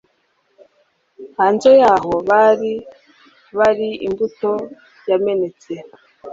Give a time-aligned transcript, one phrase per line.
[1.37, 2.71] Hanze yaho bari
[3.57, 4.51] bari imbuto
[5.09, 5.71] yamenetse